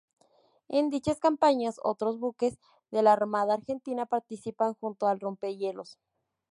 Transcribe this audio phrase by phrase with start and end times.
[0.67, 2.57] En dichas campañas otros buques
[2.89, 5.99] de la Armada Argentina participan junto al rompehielos.